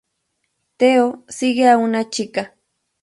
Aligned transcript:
Theo 0.77 1.25
sigue 1.27 1.69
a 1.69 1.77
una 1.77 2.09
chica. 2.09 2.55